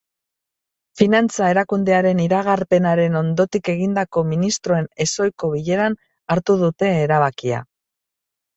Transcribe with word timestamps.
Finantza 1.01 1.49
erakundearen 1.55 2.21
iragarpenaren 2.23 3.19
ondotik 3.21 3.71
egindako 3.75 4.25
ministroen 4.31 4.91
ezohiko 5.07 5.53
bileran 5.55 6.01
hartu 6.37 6.59
dute 6.67 6.93
erabakia. 7.07 7.63